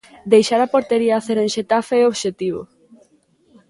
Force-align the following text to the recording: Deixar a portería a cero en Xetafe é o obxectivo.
Deixar 0.33 0.59
a 0.63 0.71
portería 0.73 1.13
a 1.15 1.23
cero 1.27 1.41
en 1.45 1.49
Xetafe 1.55 1.93
é 1.99 2.03
o 2.05 2.09
obxectivo. 2.11 2.61